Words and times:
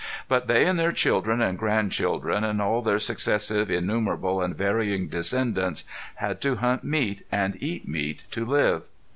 But 0.27 0.47
they 0.47 0.65
and 0.65 0.79
their 0.79 0.91
children 0.91 1.41
and 1.43 1.59
grandchildren, 1.59 2.43
and 2.43 2.59
all 2.59 2.81
their 2.81 2.97
successive, 2.97 3.69
innumerable, 3.69 4.41
and 4.41 4.57
varying 4.57 5.09
descendants 5.09 5.83
had 6.15 6.41
to 6.41 6.55
hunt 6.55 6.83
meat 6.83 7.21
and 7.31 7.55
eat 7.61 7.87
meat 7.87 8.23
to 8.31 8.43
live. 8.43 8.81